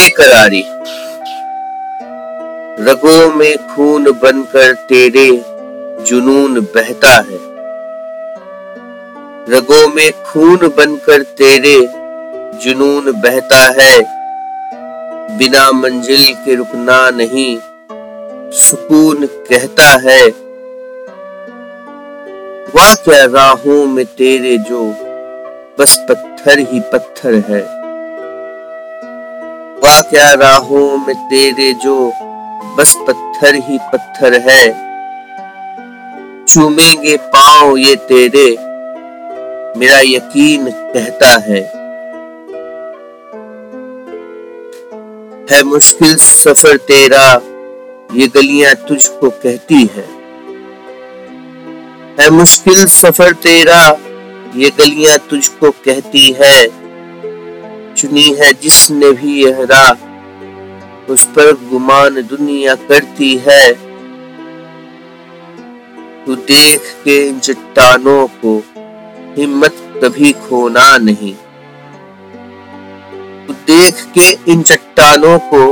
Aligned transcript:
बेकरारी 0.00 0.64
रगों 2.84 3.34
में 3.34 3.56
खून 3.56 4.04
बनकर 4.04 4.72
तेरे 4.72 5.44
जुनून 6.06 6.60
बहता 6.60 7.08
है। 7.08 7.40
रगों 9.50 9.88
में 9.94 10.10
खून 10.12 10.56
बनकर 10.56 11.22
तेरे 11.22 11.76
जुनून 12.64 13.12
बहता 13.12 13.60
है। 13.80 14.00
बिना 15.38 15.70
मंजिल 15.72 16.34
के 16.34 16.54
रुकना 16.54 17.10
नहीं, 17.10 17.58
सुकून 18.52 19.26
कहता 19.26 20.10
है। 20.10 20.22
वाह, 22.74 22.94
क्या 22.94 23.24
राहों 23.24 23.86
में 23.86 24.04
तेरे 24.04 24.58
जो 24.58 24.86
बस 25.78 26.06
पत्थर 26.08 26.58
ही 26.58 26.80
पत्थर 26.80 27.34
है। 27.48 27.79
वाह 29.84 30.00
क्या 30.00 30.32
राहों 30.32 30.98
में 30.98 31.16
तेरे 31.16 31.72
जो 31.72 32.12
बस 32.76 32.94
पत्थर 33.08 33.54
ही 33.54 33.78
पत्थर 33.78 34.50
है? 34.50 34.90
चूमेंगे 36.44 37.16
पाँव 37.16 37.76
ये 37.76 37.96
तेरे, 37.96 38.56
मेरा 39.78 40.00
यकीन 40.00 40.70
कहता 40.70 41.38
है। 41.38 41.80
है 45.50 45.62
मुश्किल 45.62 46.16
सफ़र 46.16 46.76
तेरा, 46.76 47.40
ये 48.14 48.26
गलियाँ 48.26 48.74
तुझको 48.74 49.30
कहती 49.30 49.90
है। 49.96 50.08
है 52.20 52.30
मुश्किल 52.30 52.86
सफ़र 52.86 53.32
तेरा, 53.32 53.96
ये 54.56 54.70
गलियाँ 54.70 55.18
तुझको 55.18 55.70
कहती 55.70 56.36
है। 56.40 56.79
चुनी 58.00 58.30
है 58.30 58.52
जिसने 58.52 59.12
भी 59.12 59.44
यह 59.44 59.66
राह, 59.70 59.92
उस 61.12 61.24
पर 61.24 61.52
गुमान 61.70 62.22
दुनिया 62.22 62.74
करती 62.74 63.36
है। 63.36 63.72
तू 66.26 66.34
देख 66.34 66.80
के 67.04 67.28
इन 67.28 67.38
चट्टानों 67.38 68.26
को 68.44 68.64
हिम्मत 69.36 70.00
कभी 70.04 70.32
खोना 70.32 70.98
नहीं। 70.98 71.34
तू 73.46 73.52
देख 73.52 74.04
के 74.18 74.52
इन 74.52 74.62
चट्टानों 74.62 75.38
को 75.38 75.62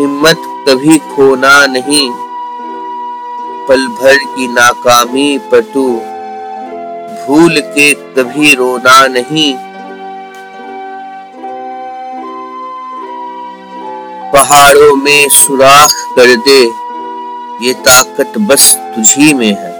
हिम्मत 0.00 0.36
कभी 0.68 0.98
खोना 0.98 1.66
नहीं। 1.66 2.10
पल 3.68 3.86
भर 3.86 4.16
की 4.16 4.48
नाकामी 4.48 5.38
पर 5.38 5.60
तू 5.60 5.88
भूल 7.26 7.60
के 7.60 7.94
कभी 7.94 8.54
रोना 8.54 9.06
नहीं। 9.06 9.69
पहाड़ों 14.50 14.96
में 14.96 15.28
सुराख 15.28 15.90
कर 16.16 16.36
दे। 16.36 16.60
ये 17.66 17.72
ताकत 17.72 18.32
बस 18.38 18.74
तुझी 18.76 19.34
में 19.34 19.56
है। 19.58 19.72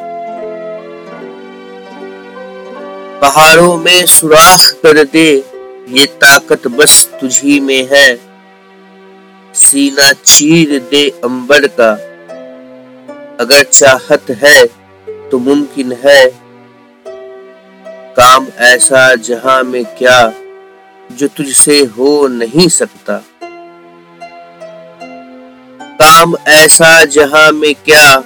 पहाड़ों 3.20 3.76
में 3.76 4.06
सुराख 4.06 4.70
कर 4.82 5.04
दे। 5.04 5.44
ये 5.88 6.06
ताकत 6.06 6.68
बस 6.68 7.10
तुझी 7.20 7.60
में 7.60 7.88
है। 7.92 8.20
सीना 9.54 10.12
चीर 10.12 10.78
दे 10.90 11.08
अंबर 11.24 11.66
का। 11.66 11.90
अगर 13.40 13.62
चाहत 13.62 14.30
है 14.30 14.66
तो 15.30 15.38
मुमकिन 15.38 15.92
है। 15.92 16.30
काम 18.16 18.46
ऐसा 18.58 19.14
जहाँ 19.14 19.62
में 19.62 19.84
क्या, 19.84 20.32
जो 21.12 21.28
तुझसे 21.28 21.84
हो 21.84 22.28
नहीं 22.28 22.68
सकता। 22.68 23.24
काम 26.00 26.34
ऐसा 26.48 27.04
जहाँ 27.04 27.50
में 27.52 27.74
क्या 27.74 28.22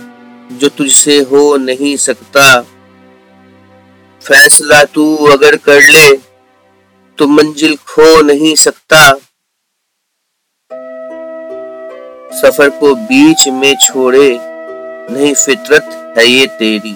जो 0.53 0.69
तुझसे 0.69 1.19
हो 1.21 1.57
नहीं 1.57 1.97
सकता। 1.97 2.61
फैसला 4.23 4.83
तू 4.85 5.17
अगर 5.27 5.57
कर 5.57 5.81
ले 5.83 6.17
तो 7.19 7.27
मंजिल 7.27 7.77
खो 7.77 8.23
नहीं 8.23 8.55
सकता। 8.55 9.13
सफ़र 12.41 12.69
को 12.71 12.95
बीच 12.95 13.49
में 13.49 13.75
छोड़े, 13.77 14.39
नहीं 15.11 15.35
फितरत 15.35 16.15
है 16.19 16.27
ये 16.27 16.47
तेरी। 16.47 16.95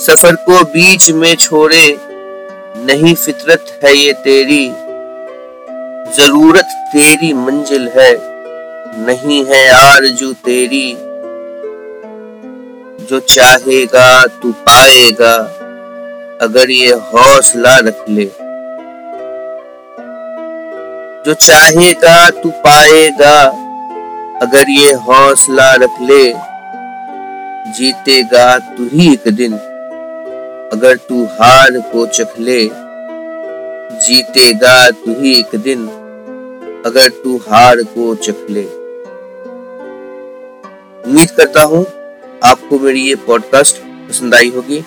सफ़र 0.00 0.34
को 0.34 0.64
बीच 0.64 1.10
में 1.10 1.34
छोड़े, 1.36 1.96
नहीं 2.84 3.14
फितरत 3.14 3.80
है 3.84 3.96
ये 3.96 4.12
तेरी। 4.12 4.89
ज़रूरत 6.16 6.68
तेरी 6.92 7.32
मंजिल 7.32 7.88
है, 7.88 8.12
नहीं 9.06 9.44
है 9.44 9.68
आरज़ू 9.70 10.32
तेरी। 10.32 10.96
जो 13.06 13.20
चाहेगा 13.20 14.26
तू 14.26 14.52
पाएगा, 14.52 15.34
अगर 16.42 16.70
ये 16.70 16.92
हौसला 16.92 17.76
रख 17.78 18.04
ले। 18.08 18.24
जो 21.26 21.34
चाहेगा 21.34 22.30
तू 22.30 22.50
पाएगा, 22.50 23.38
अगर 24.42 24.70
ये 24.70 24.92
हौसला 24.92 25.74
रख 25.74 26.02
ले। 26.02 26.32
जीतेगा 27.72 28.58
तू 28.58 28.88
ही 28.92 29.12
एक 29.12 29.28
दिन, 29.28 29.52
अगर 30.72 30.96
तू 30.96 31.24
हार 31.24 31.80
को 31.92 32.06
चख 32.06 32.34
ले। 32.38 32.70
जीतेगा 34.00 34.90
तू 34.90 35.20
ही 35.20 35.38
एक 35.38 35.56
दिन 35.60 35.99
अगर 36.86 37.08
तू 37.24 37.36
हार 37.40 37.82
को 37.88 38.14
चख 38.16 38.46
ले। 38.50 38.62
उम्मीद 41.04 41.30
करता 41.30 41.62
हूँ 41.64 41.84
आपको 42.44 42.78
मेरी 42.78 43.00
ये 43.00 43.14
पॉडकास्ट 43.26 43.82
पसंद 44.08 44.34
आई 44.34 44.50
होगी। 44.50 44.80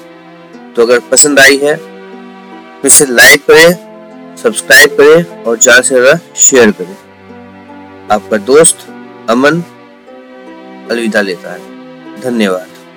तो 0.75 0.81
अगर 0.81 0.99
पसंद 1.11 1.39
आई 1.39 1.57
है 1.57 1.75
तो 1.75 2.87
इसे 2.87 3.05
लाइक 3.05 3.45
करें 3.47 4.35
सब्सक्राइब 4.37 4.97
करें 4.97 5.43
और 5.43 5.57
ज़्यादा 5.57 5.81
से 5.81 5.95
ज़्यादा 5.95 6.19
शेयर 6.39 6.71
करें। 6.71 6.95
आपका 8.11 8.37
दोस्त 8.47 8.85
अमन 9.29 9.63
अलविदा 10.91 11.21
लेता 11.21 11.53
है। 11.53 12.21
धन्यवाद। 12.21 12.72